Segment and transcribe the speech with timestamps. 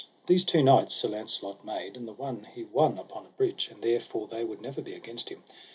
[0.25, 3.83] These two knights Sir Launcelot made, and the one he won upon a bridge, and
[3.83, 5.43] therefore they would never be against him.